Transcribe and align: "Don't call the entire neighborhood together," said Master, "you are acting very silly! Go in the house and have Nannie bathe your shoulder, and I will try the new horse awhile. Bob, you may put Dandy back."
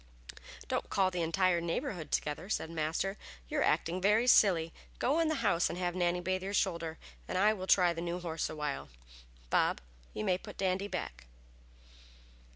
"Don't 0.67 0.89
call 0.89 1.11
the 1.11 1.21
entire 1.21 1.61
neighborhood 1.61 2.11
together," 2.11 2.49
said 2.49 2.71
Master, 2.71 3.19
"you 3.49 3.59
are 3.59 3.63
acting 3.63 4.01
very 4.01 4.25
silly! 4.25 4.73
Go 4.97 5.19
in 5.19 5.27
the 5.27 5.35
house 5.45 5.69
and 5.69 5.77
have 5.77 5.93
Nannie 5.95 6.19
bathe 6.21 6.41
your 6.41 6.55
shoulder, 6.55 6.97
and 7.27 7.37
I 7.37 7.53
will 7.53 7.67
try 7.67 7.93
the 7.93 8.01
new 8.01 8.19
horse 8.19 8.49
awhile. 8.49 8.89
Bob, 9.51 9.79
you 10.15 10.23
may 10.25 10.39
put 10.39 10.57
Dandy 10.57 10.87
back." 10.87 11.27